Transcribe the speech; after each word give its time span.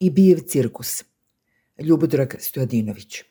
i 0.00 0.10
Bijev 0.10 0.38
cirkus. 0.48 1.04
Ljubodrag 1.82 2.34
Stojadinović. 2.38 3.22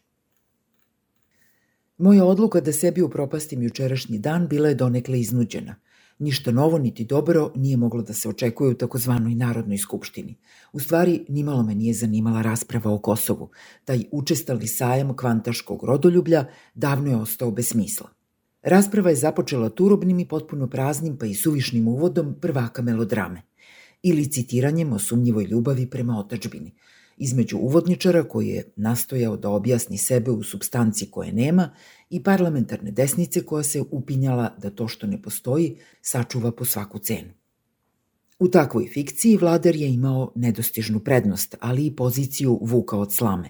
Moja 1.98 2.26
odluka 2.26 2.62
da 2.62 2.74
sebi 2.74 3.02
upropastim 3.02 3.64
jučerašnji 3.64 4.20
dan 4.20 4.48
bila 4.48 4.70
je 4.70 4.76
donekle 4.76 5.20
iznuđena. 5.20 5.76
Ništa 6.20 6.52
novo 6.52 6.78
niti 6.78 7.06
dobro 7.06 7.52
nije 7.56 7.78
moglo 7.78 8.02
da 8.02 8.14
se 8.14 8.30
očekuje 8.30 8.70
u 8.70 8.74
takozvanoj 8.74 9.36
Narodnoj 9.36 9.78
skupštini. 9.78 10.36
U 10.74 10.80
stvari, 10.80 11.26
nimalo 11.30 11.64
me 11.64 11.76
nije 11.76 11.94
zanimala 11.94 12.42
rasprava 12.42 12.92
o 12.92 13.00
Kosovu. 13.00 13.50
Taj 13.86 14.04
učestali 14.12 14.68
sajam 14.68 15.16
kvantaškog 15.18 15.84
rodoljublja 15.84 16.46
davno 16.74 17.10
je 17.10 17.18
ostao 17.18 17.52
bez 17.52 17.68
smisla. 17.68 18.10
Rasprava 18.62 19.10
je 19.10 19.16
započela 19.16 19.70
turobnim 19.70 20.20
i 20.20 20.28
potpuno 20.28 20.68
praznim 20.68 21.18
pa 21.18 21.26
i 21.26 21.34
suvišnim 21.34 21.88
uvodom 21.88 22.36
prvaka 22.42 22.82
melodrame 22.82 23.42
ili 24.04 24.32
citiranjem 24.32 24.94
o 24.94 25.00
sumnjivoj 25.00 25.44
ljubavi 25.44 25.90
prema 25.90 26.20
otačbini, 26.20 26.72
između 27.18 27.58
uvodničara 27.58 28.24
koji 28.24 28.48
je 28.48 28.72
nastojao 28.76 29.38
da 29.38 29.50
objasni 29.50 29.98
sebe 29.98 30.32
u 30.32 30.44
substanci 30.44 31.12
koje 31.12 31.34
nema 31.34 31.70
i 32.10 32.24
parlamentarne 32.24 32.92
desnice 32.92 33.46
koja 33.46 33.64
se 33.64 33.84
upinjala 33.92 34.56
da 34.62 34.70
to 34.70 34.88
što 34.88 35.08
ne 35.08 35.22
postoji 35.22 35.76
sačuva 36.02 36.52
po 36.52 36.66
svaku 36.66 37.00
cenu. 37.00 37.30
U 38.40 38.48
takvoj 38.48 38.88
fikciji 38.88 39.38
vladar 39.38 39.76
je 39.76 39.90
imao 39.90 40.32
nedostižnu 40.36 41.00
prednost, 41.00 41.56
ali 41.60 41.86
i 41.86 41.96
poziciju 41.96 42.60
vuka 42.62 42.98
od 42.98 43.14
slame. 43.14 43.50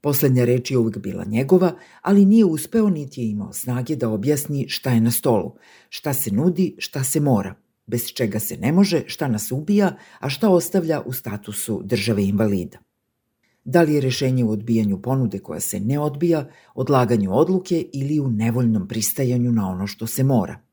Poslednja 0.00 0.44
reč 0.44 0.70
je 0.70 0.78
uvek 0.78 0.98
bila 0.98 1.24
njegova, 1.24 1.74
ali 2.02 2.24
nije 2.24 2.44
uspeo 2.44 2.90
niti 2.90 3.20
je 3.20 3.30
imao 3.30 3.52
snage 3.52 3.96
da 3.96 4.08
objasni 4.08 4.68
šta 4.68 4.90
je 4.90 5.00
na 5.00 5.10
stolu, 5.10 5.54
šta 5.88 6.14
se 6.14 6.30
nudi, 6.30 6.74
šta 6.78 7.04
se 7.04 7.20
mora, 7.20 7.54
bez 7.90 8.06
čega 8.14 8.40
se 8.40 8.56
ne 8.56 8.72
može, 8.72 9.02
šta 9.06 9.28
nas 9.28 9.52
ubija, 9.52 9.96
a 10.20 10.28
šta 10.28 10.48
ostavlja 10.48 11.02
u 11.06 11.12
statusu 11.12 11.80
države 11.84 12.24
invalida. 12.24 12.78
Da 13.64 13.82
li 13.82 13.94
je 13.94 14.00
rešenje 14.00 14.44
u 14.44 14.50
odbijanju 14.50 15.02
ponude 15.02 15.38
koja 15.38 15.60
se 15.60 15.80
ne 15.80 15.98
odbija, 15.98 16.48
odlaganju 16.74 17.34
odluke 17.34 17.84
ili 17.92 18.20
u 18.20 18.30
nevoljnom 18.30 18.88
pristajanju 18.88 19.52
na 19.52 19.68
ono 19.70 19.86
što 19.86 20.06
se 20.06 20.24
mora– 20.24 20.60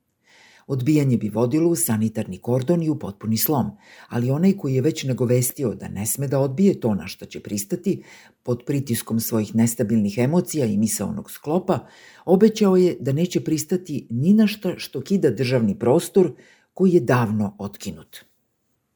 Odbijanje 0.67 1.17
bi 1.17 1.30
vodilo 1.30 1.69
u 1.69 1.75
sanitarni 1.75 2.38
kordon 2.38 2.83
i 2.83 2.89
u 2.89 3.00
potpuni 3.00 3.38
slom, 3.38 3.72
ali 4.09 4.31
onaj 4.31 4.53
koji 4.53 4.73
je 4.73 4.81
već 4.81 5.03
nagovestio 5.03 5.73
da 5.75 5.88
ne 5.88 6.06
sme 6.06 6.28
da 6.28 6.39
odbije 6.39 6.80
to 6.80 6.95
na 6.95 7.08
što 7.08 7.25
će 7.25 7.39
pristati, 7.39 8.03
pod 8.44 8.63
pritiskom 8.66 9.19
svojih 9.19 9.56
nestabilnih 9.56 10.17
emocija 10.17 10.66
i 10.66 10.78
misaonog 10.78 11.31
sklopa, 11.31 11.80
obećao 12.25 12.78
je 12.78 12.97
da 13.00 13.11
neće 13.11 13.44
pristati 13.44 14.08
ni 14.09 14.34
na 14.34 14.47
što 14.47 14.73
što 14.80 15.02
kida 15.02 15.30
državni 15.30 15.80
prostor 15.80 16.31
koji 16.78 16.94
je 16.94 17.00
davno 17.00 17.56
otkinut. 17.59 18.17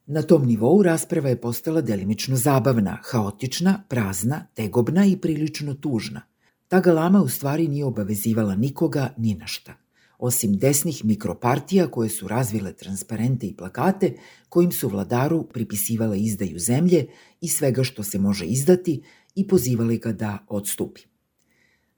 Na 0.06 0.22
tom 0.22 0.46
nivou 0.46 0.82
rasprava 0.82 1.28
je 1.28 1.40
postala 1.40 1.80
delimično 1.80 2.36
zabavna, 2.36 2.98
haotična, 3.02 3.82
prazna, 3.88 4.46
tegobna 4.54 5.06
i 5.06 5.16
prilično 5.16 5.74
tužna. 5.74 6.22
Ta 6.68 6.80
galama 6.80 7.22
u 7.22 7.28
stvari 7.28 7.68
nije 7.68 7.84
obavezivala 7.84 8.54
nikoga 8.54 9.14
ni 9.18 9.34
na 9.34 9.46
šta 9.46 9.82
osim 10.22 10.58
desnih 10.58 11.04
mikropartija 11.04 11.86
koje 11.90 12.08
su 12.08 12.28
razvile 12.28 12.72
transparente 12.72 13.46
i 13.46 13.56
plakate 13.56 14.12
kojim 14.48 14.72
su 14.72 14.88
vladaru 14.88 15.42
pripisivale 15.42 16.20
izdaju 16.20 16.58
zemlje 16.58 17.06
i 17.40 17.48
svega 17.48 17.84
što 17.84 18.02
se 18.02 18.18
može 18.18 18.44
izdati 18.44 19.02
i 19.34 19.48
pozivali 19.48 19.98
ga 19.98 20.12
da 20.12 20.38
odstupi. 20.48 21.00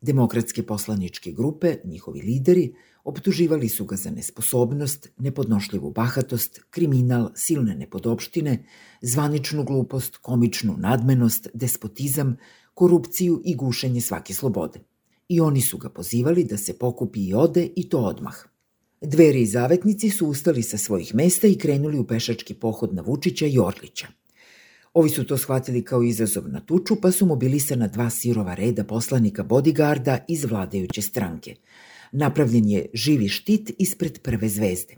Demokratske 0.05 0.63
poslaničke 0.63 1.33
grupe, 1.33 1.77
njihovi 1.85 2.23
lideri, 2.23 2.75
optuživali 3.05 3.69
su 3.69 3.85
ga 3.85 3.97
za 3.97 4.11
nesposobnost, 4.11 5.09
nepodnošljivu 5.19 5.91
bahatost, 5.91 6.61
kriminal, 6.71 7.31
silne 7.35 7.75
nepodopštine, 7.75 8.59
zvaničnu 9.03 9.65
glupost, 9.65 10.17
komičnu 10.17 10.77
nadmenost, 10.79 11.49
despotizam, 11.55 12.37
korupciju 12.75 13.43
i 13.45 13.55
gušenje 13.55 14.01
svake 14.01 14.35
slobode– 14.35 14.85
i 15.29 15.41
oni 15.41 15.61
su 15.61 15.79
ga 15.79 15.89
pozivali 15.89 16.45
da 16.45 16.57
se 16.57 16.79
pokupi 16.79 17.21
i 17.21 17.35
ode 17.35 17.69
i 17.77 17.89
to 17.89 17.99
odmah. 17.99 18.37
Dveri 19.01 19.43
i 19.43 19.47
zavetnici 19.47 20.11
su 20.11 20.27
ustali 20.27 20.63
sa 20.63 20.79
svojih 20.79 21.15
mesta 21.15 21.47
i 21.47 21.59
krenuli 21.59 21.99
u 21.99 22.07
pešački 22.07 22.55
pohod 22.55 22.95
na 22.95 23.03
Vučića 23.03 23.47
i 23.47 23.59
Orlića. 23.59 24.07
Ovi 24.95 25.11
su 25.11 25.25
to 25.27 25.37
shvatili 25.39 25.85
kao 25.85 26.03
izazov 26.03 26.49
na 26.49 26.61
tuču, 26.61 26.97
pa 27.01 27.11
su 27.11 27.27
mobilisana 27.27 27.89
dva 27.89 28.11
sirova 28.11 28.55
reda 28.55 28.85
poslanika 28.85 29.45
bodyguarda 29.45 30.19
iz 30.29 30.45
vladajuće 30.45 31.03
stranke. 31.03 31.55
Napravljen 32.13 32.69
je 32.69 32.87
živi 32.95 33.29
štit 33.29 33.71
ispred 33.79 34.19
prve 34.23 34.49
zvezde. 34.49 34.95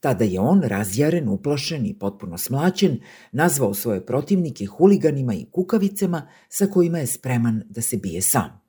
Tada 0.00 0.24
je 0.24 0.40
on, 0.40 0.62
razjaren, 0.62 1.28
uplašen 1.28 1.86
i 1.86 1.98
potpuno 1.98 2.38
smlaćen, 2.38 3.00
nazvao 3.32 3.74
svoje 3.74 4.06
protivnike 4.06 4.66
huliganima 4.66 5.34
i 5.34 5.46
kukavicama 5.50 6.28
sa 6.48 6.66
kojima 6.66 6.98
je 6.98 7.06
spreman 7.06 7.62
da 7.68 7.80
se 7.80 7.96
bije 7.96 8.22
sam. 8.22 8.59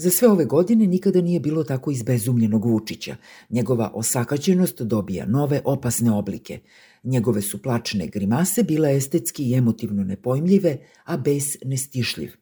Za 0.00 0.10
sve 0.10 0.28
ove 0.28 0.44
godine 0.44 0.86
nikada 0.86 1.20
nije 1.20 1.40
bilo 1.40 1.64
tako 1.64 1.90
izbezumljenog 1.90 2.64
Vučića. 2.64 3.16
Njegova 3.50 3.90
osakaćenost 3.94 4.82
dobija 4.82 5.26
nove 5.26 5.60
opasne 5.64 6.10
oblike. 6.10 6.60
Njegove 7.04 7.42
su 7.42 7.62
plačne 7.62 8.06
grimase 8.06 8.62
bile 8.62 8.96
estetski 8.96 9.44
i 9.44 9.54
emotivno 9.54 10.04
nepojmljive, 10.04 10.78
a 11.04 11.16
bes 11.16 11.44
nestišljiv. 11.64 12.32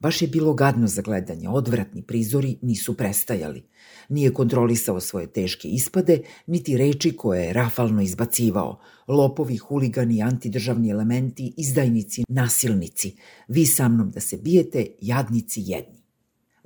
Baš 0.00 0.22
je 0.22 0.28
bilo 0.28 0.54
gadno 0.54 0.86
za 0.86 1.02
gledanje, 1.02 1.48
odvratni 1.48 2.02
prizori 2.02 2.56
nisu 2.62 2.94
prestajali. 2.94 3.62
Nije 4.08 4.34
kontrolisao 4.34 5.00
svoje 5.00 5.26
teške 5.26 5.68
ispade, 5.68 6.20
niti 6.46 6.76
reči 6.76 7.16
koje 7.16 7.44
je 7.44 7.52
rafalno 7.52 8.02
izbacivao. 8.02 8.80
Lopovi, 9.08 9.56
huligani, 9.56 10.22
antidržavni 10.22 10.90
elementi, 10.90 11.54
izdajnici, 11.56 12.24
nasilnici. 12.28 13.16
Vi 13.48 13.66
sa 13.66 13.88
mnom 13.88 14.10
da 14.10 14.20
se 14.20 14.36
bijete, 14.36 14.86
jadnici 15.00 15.62
jedni. 15.64 15.95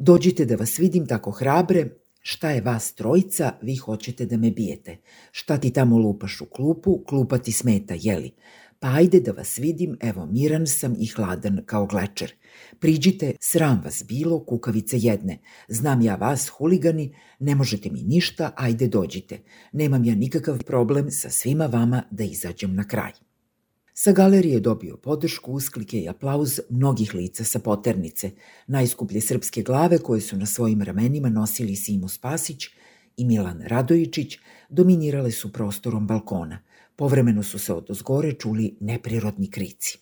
Dođite 0.02 0.44
da 0.44 0.56
vas 0.56 0.78
vidim 0.78 1.06
tako 1.06 1.30
hrabre, 1.30 1.88
šta 2.20 2.50
je 2.50 2.60
vas 2.60 2.94
trojica, 2.94 3.52
vi 3.62 3.76
hoćete 3.76 4.26
da 4.26 4.36
me 4.36 4.50
bijete. 4.50 4.96
Šta 5.32 5.58
ti 5.58 5.70
tamo 5.70 5.98
lupaš 5.98 6.40
u 6.40 6.44
klupu, 6.44 7.04
klupa 7.06 7.38
ti 7.38 7.52
smeta, 7.52 7.94
jeli? 7.98 8.30
Pa 8.78 8.88
ajde 8.88 9.20
da 9.20 9.32
vas 9.32 9.58
vidim, 9.58 9.96
evo 10.00 10.26
miran 10.26 10.66
sam 10.66 10.94
i 10.98 11.06
hladan 11.06 11.62
kao 11.66 11.86
glečer. 11.86 12.32
Priđite, 12.78 13.32
sram 13.40 13.80
vas 13.84 14.04
bilo, 14.08 14.44
kukavice 14.44 14.98
jedne. 14.98 15.38
Znam 15.68 16.02
ja 16.02 16.16
vas, 16.16 16.48
huligani, 16.48 17.14
ne 17.38 17.54
možete 17.54 17.90
mi 17.90 18.02
ništa, 18.02 18.52
ajde 18.56 18.88
dođite. 18.88 19.38
Nemam 19.72 20.04
ja 20.04 20.14
nikakav 20.14 20.64
problem 20.64 21.10
sa 21.10 21.30
svima 21.30 21.66
vama 21.66 22.02
da 22.10 22.24
izađem 22.24 22.74
na 22.74 22.88
kraj. 22.88 23.12
Sa 23.94 24.12
galerije 24.12 24.60
dobio 24.60 24.96
podršku, 24.96 25.52
usklike 25.52 26.00
i 26.00 26.08
aplauz 26.08 26.60
mnogih 26.70 27.14
lica 27.14 27.44
sa 27.44 27.58
poternice, 27.58 28.30
najskuplje 28.66 29.20
srpske 29.20 29.62
glave 29.62 29.98
koje 29.98 30.20
su 30.20 30.36
na 30.36 30.46
svojim 30.46 30.82
ramenima 30.82 31.28
nosili 31.28 31.76
Simo 31.76 32.08
Spasić 32.08 32.66
i 33.16 33.24
Milan 33.24 33.62
Radojičić, 33.66 34.38
dominirale 34.68 35.30
su 35.30 35.52
prostorom 35.52 36.06
balkona. 36.06 36.58
Povremeno 36.96 37.42
su 37.42 37.58
se 37.58 37.72
od 37.72 37.90
ozgore 37.90 38.32
čuli 38.32 38.76
neprirodni 38.80 39.50
krici. 39.50 39.98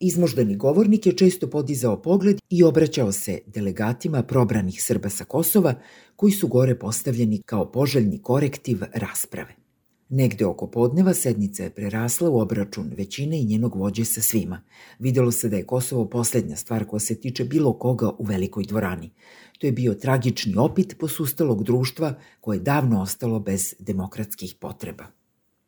Izmoždani 0.00 0.56
govornik 0.56 1.06
je 1.06 1.16
često 1.16 1.50
podizao 1.50 2.02
pogled 2.02 2.40
i 2.50 2.62
obraćao 2.64 3.12
se 3.12 3.38
delegatima 3.46 4.22
probranih 4.22 4.82
Srba 4.82 5.08
sa 5.08 5.24
Kosova, 5.24 5.74
koji 6.16 6.32
su 6.32 6.48
gore 6.48 6.78
postavljeni 6.78 7.42
kao 7.42 7.72
poželjni 7.72 8.22
korektiv 8.22 8.82
rasprave. 8.94 9.65
Negde 10.08 10.46
oko 10.46 10.66
podneva 10.66 11.14
sednica 11.14 11.62
je 11.62 11.70
prerasla 11.70 12.30
u 12.30 12.38
obračun 12.40 12.90
većine 12.96 13.40
i 13.40 13.44
njenog 13.44 13.76
vođe 13.76 14.04
sa 14.04 14.20
svima. 14.22 14.62
Videlo 14.98 15.32
se 15.32 15.48
da 15.48 15.56
je 15.56 15.66
Kosovo 15.66 16.04
poslednja 16.08 16.56
stvar 16.56 16.84
koja 16.84 17.00
se 17.00 17.20
tiče 17.20 17.44
bilo 17.44 17.72
koga 17.72 18.10
u 18.18 18.24
velikoj 18.24 18.64
dvorani. 18.64 19.10
To 19.58 19.66
je 19.66 19.72
bio 19.72 19.94
tragični 19.94 20.56
opit 20.56 20.96
posustalog 20.98 21.64
društva 21.64 22.14
koje 22.40 22.56
je 22.56 22.60
davno 22.60 23.02
ostalo 23.02 23.40
bez 23.40 23.74
demokratskih 23.78 24.54
potreba. 24.60 25.06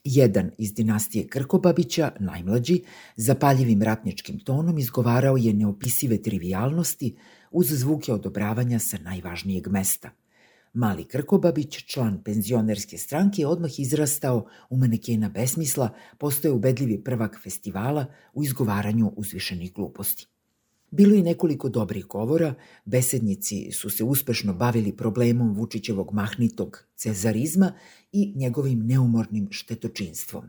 Jedan 0.05 0.51
iz 0.59 0.75
dinastije 0.75 1.27
Krkobabića, 1.27 2.13
najmlađi, 2.21 2.83
zapaljivim 3.17 3.83
ratničkim 3.83 4.39
tonom 4.39 4.79
izgovarao 4.79 5.37
je 5.37 5.53
neopisive 5.53 6.23
trivialnosti 6.23 7.17
uz 7.51 7.67
zvuke 7.71 8.13
odobravanja 8.13 8.79
sa 8.79 8.99
najvažnijeg 8.99 9.69
mesta– 9.69 10.11
Mali 10.79 11.05
Krkobabić, 11.05 11.77
član 11.87 12.21
penzionerske 12.25 12.99
stranke, 12.99 13.47
odmah 13.47 13.79
izrastao 13.79 14.47
u 14.71 14.77
manekena 14.77 15.29
besmisla, 15.29 15.89
postoje 16.19 16.53
ubedljivi 16.53 17.05
prvak 17.05 17.39
festivala 17.43 18.07
u 18.35 18.45
izgovaranju 18.45 19.13
uzvišenih 19.17 19.73
gluposti. 19.73 20.27
Bilo 20.91 21.15
je 21.15 21.23
nekoliko 21.23 21.69
dobrih 21.69 22.05
govora, 22.07 22.55
besednici 22.85 23.73
su 23.73 23.91
se 23.91 24.05
uspešno 24.05 24.55
bavili 24.55 24.97
problemom 24.97 25.55
Vučićevog 25.55 26.13
mahnitog 26.13 26.85
cezarizma 26.97 27.73
i 28.13 28.33
njegovim 28.37 28.87
neumornim 28.87 29.49
štetočinstvom. 29.51 30.45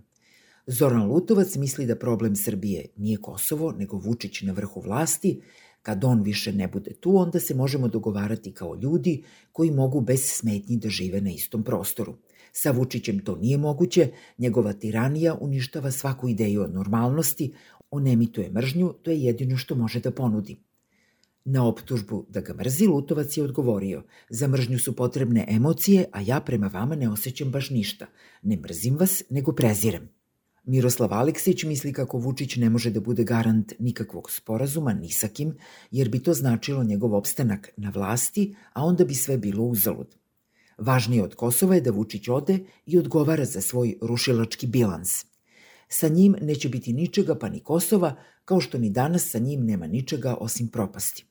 Zoran 0.68 1.12
Lutovac 1.12 1.56
misli 1.56 1.86
da 1.86 1.96
problem 1.96 2.36
Srbije 2.36 2.86
nije 2.98 3.18
Kosovo, 3.18 3.72
nego 3.72 3.98
Vučić 3.98 4.42
na 4.42 4.54
vrhu 4.54 4.82
vlasti, 4.82 5.42
Kad 5.82 6.04
on 6.04 6.22
više 6.22 6.54
ne 6.54 6.68
bude 6.68 6.94
tu, 6.94 7.18
onda 7.18 7.40
se 7.40 7.56
možemo 7.56 7.88
dogovarati 7.88 8.52
kao 8.52 8.76
ljudi 8.76 9.24
koji 9.52 9.72
mogu 9.72 10.02
bez 10.02 10.22
smetnji 10.24 10.78
da 10.78 10.90
žive 10.90 11.22
na 11.22 11.30
istom 11.30 11.64
prostoru. 11.64 12.16
Sa 12.52 12.72
Vučićem 12.72 13.20
to 13.20 13.36
nije 13.36 13.58
moguće, 13.58 14.12
njegova 14.38 14.74
tiranija 14.74 15.38
uništava 15.42 15.92
svaku 15.92 16.30
ideju 16.30 16.62
o 16.62 16.68
normalnosti, 16.68 17.54
On 17.92 18.08
emituje 18.08 18.52
mržnju, 18.52 18.94
to 19.04 19.12
je 19.12 19.22
jedino 19.22 19.58
što 19.58 19.76
može 19.76 20.00
da 20.00 20.12
ponudi. 20.12 20.60
Na 21.46 21.68
optužbu 21.68 22.26
da 22.30 22.42
ga 22.42 22.54
mrzi, 22.54 22.88
Lutovac 22.88 23.38
je 23.38 23.44
odgovorio, 23.44 24.04
za 24.30 24.48
mržnju 24.48 24.80
su 24.80 24.96
potrebne 24.96 25.46
emocije, 25.50 26.06
a 26.12 26.22
ja 26.22 26.40
prema 26.40 26.68
vama 26.68 26.96
ne 26.96 27.10
osjećam 27.10 27.52
baš 27.52 27.70
ništa. 27.70 28.06
Ne 28.42 28.58
mrzim 28.58 28.98
vas, 28.98 29.24
nego 29.30 29.52
prezirem. 29.52 30.10
Miroslav 30.66 31.14
Aleksić 31.14 31.64
misli 31.64 31.94
kako 31.94 32.18
Vučić 32.18 32.56
ne 32.56 32.70
može 32.70 32.92
da 32.92 33.00
bude 33.00 33.24
garant 33.24 33.74
nikakvog 33.80 34.32
sporazuma 34.32 34.94
ni 34.94 35.12
sa 35.12 35.28
kim, 35.28 35.58
jer 35.92 36.10
bi 36.10 36.24
to 36.24 36.34
značilo 36.34 36.84
njegov 36.84 37.16
opstanak 37.16 37.70
na 37.78 37.90
vlasti, 37.90 38.56
a 38.74 38.86
onda 38.86 39.06
bi 39.06 39.16
sve 39.16 39.38
bilo 39.38 39.64
uzalud. 39.64 40.16
Važnije 40.78 41.24
od 41.24 41.36
Kosova 41.36 41.76
je 41.76 41.82
da 41.82 41.92
Vučić 41.92 42.28
ode 42.28 42.60
i 42.86 42.98
odgovara 42.98 43.46
za 43.46 43.62
svoj 43.62 43.98
rušilački 44.02 44.68
bilans. 44.68 45.26
Sa 45.88 46.08
njim 46.08 46.36
neće 46.42 46.70
biti 46.70 46.94
ničega 46.94 47.36
pa 47.36 47.50
ni 47.50 47.60
Kosova, 47.60 48.16
kao 48.46 48.60
što 48.60 48.78
ni 48.78 48.90
danas 48.90 49.30
sa 49.30 49.40
njim 49.40 49.66
nema 49.66 49.88
ničega 49.88 50.36
osim 50.40 50.68
propasti. 50.68 51.26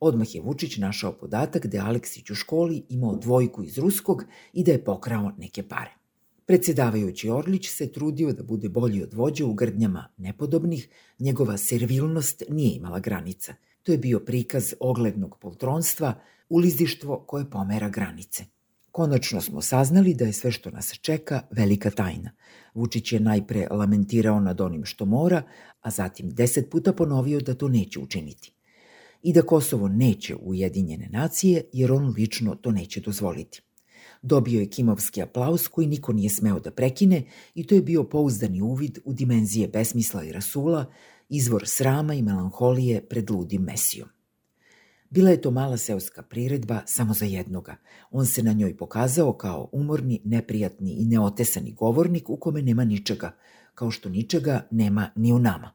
Odmah 0.00 0.34
je 0.34 0.40
Vučić 0.40 0.76
našao 0.76 1.12
podatak 1.12 1.66
da 1.66 1.76
je 1.76 1.84
Aleksić 1.84 2.30
u 2.30 2.34
školi 2.34 2.82
imao 2.88 3.16
dvojku 3.16 3.64
iz 3.64 3.78
ruskog 3.78 4.24
i 4.52 4.64
da 4.64 4.72
je 4.72 4.84
pokrao 4.84 5.32
neke 5.38 5.62
pare. 5.62 5.95
Predsedavajući 6.46 7.30
Orlić 7.30 7.68
se 7.68 7.92
trudio 7.92 8.32
da 8.32 8.42
bude 8.42 8.68
bolji 8.68 9.02
od 9.02 9.14
vođe 9.14 9.44
u 9.44 9.54
grdnjama 9.54 10.08
nepodobnih, 10.16 10.88
njegova 11.18 11.56
servilnost 11.56 12.42
nije 12.48 12.76
imala 12.76 13.00
granica. 13.00 13.54
To 13.82 13.92
je 13.92 13.98
bio 13.98 14.20
prikaz 14.20 14.74
oglednog 14.80 15.38
poltronstva, 15.40 16.14
ulizištvo 16.48 17.24
koje 17.26 17.50
pomera 17.50 17.88
granice. 17.88 18.44
Konačno 18.92 19.40
smo 19.40 19.62
saznali 19.62 20.14
da 20.14 20.24
je 20.24 20.32
sve 20.32 20.52
što 20.52 20.70
nas 20.70 20.92
čeka 21.00 21.42
velika 21.50 21.90
tajna. 21.90 22.30
Vučić 22.74 23.12
je 23.12 23.20
najpre 23.20 23.66
lamentirao 23.70 24.40
nad 24.40 24.60
onim 24.60 24.84
što 24.84 25.04
mora, 25.04 25.42
a 25.80 25.90
zatim 25.90 26.30
deset 26.30 26.70
puta 26.70 26.92
ponovio 26.92 27.40
da 27.40 27.54
to 27.54 27.68
neće 27.68 28.00
učiniti. 28.00 28.52
I 29.22 29.32
da 29.32 29.42
Kosovo 29.42 29.88
neće 29.88 30.34
Ujedinjene 30.34 31.08
nacije, 31.08 31.64
jer 31.72 31.92
on 31.92 32.14
lično 32.16 32.54
to 32.54 32.70
neće 32.70 33.00
dozvoliti. 33.00 33.62
Dobio 34.22 34.60
je 34.60 34.70
kimovski 34.70 35.22
aplauz 35.22 35.68
koji 35.68 35.86
niko 35.86 36.12
nije 36.12 36.30
smeo 36.30 36.60
da 36.60 36.70
prekine 36.70 37.22
i 37.54 37.66
to 37.66 37.74
je 37.74 37.82
bio 37.82 38.04
pouzdani 38.04 38.62
uvid 38.62 38.98
u 39.04 39.12
dimenzije 39.12 39.68
besmisla 39.68 40.24
i 40.24 40.32
rasula, 40.32 40.84
izvor 41.28 41.62
srama 41.66 42.14
i 42.14 42.22
melanholije 42.22 43.00
pred 43.08 43.30
ludim 43.30 43.62
mesijom. 43.62 44.08
Bila 45.10 45.30
je 45.30 45.40
to 45.40 45.50
mala 45.50 45.76
seoska 45.76 46.22
priredba 46.22 46.80
samo 46.86 47.14
za 47.14 47.24
jednoga. 47.24 47.76
On 48.10 48.26
se 48.26 48.42
na 48.42 48.52
njoj 48.52 48.76
pokazao 48.76 49.32
kao 49.32 49.68
umorni, 49.72 50.20
neprijatni 50.24 50.92
i 50.92 51.04
neotesani 51.04 51.72
govornik 51.72 52.30
u 52.30 52.36
kome 52.36 52.62
nema 52.62 52.84
ničega, 52.84 53.36
kao 53.74 53.90
što 53.90 54.08
ničega 54.08 54.66
nema 54.70 55.10
ni 55.16 55.32
u 55.32 55.38
nama. 55.38 55.72